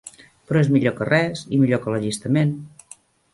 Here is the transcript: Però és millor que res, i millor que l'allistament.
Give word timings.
Però 0.51 0.61
és 0.63 0.71
millor 0.75 0.95
que 0.99 1.07
res, 1.09 1.43
i 1.57 1.61
millor 1.65 1.83
que 1.85 1.95
l'allistament. 1.97 2.55